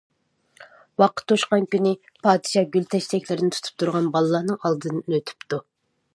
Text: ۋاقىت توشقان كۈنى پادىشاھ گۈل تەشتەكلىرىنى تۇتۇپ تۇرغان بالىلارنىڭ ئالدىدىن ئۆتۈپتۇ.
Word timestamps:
ۋاقىت 1.03 1.27
توشقان 1.31 1.67
كۈنى 1.75 1.91
پادىشاھ 2.27 2.67
گۈل 2.77 2.89
تەشتەكلىرىنى 2.95 3.55
تۇتۇپ 3.59 3.79
تۇرغان 3.85 4.11
بالىلارنىڭ 4.17 4.61
ئالدىدىن 4.65 5.07
ئۆتۈپتۇ. 5.15 5.63